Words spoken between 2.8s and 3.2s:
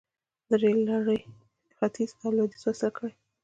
کړل.